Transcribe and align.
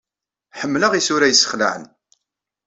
Ḥemmleɣ 0.59 0.91
isura 0.93 1.27
yessexlaɛen. 1.29 1.85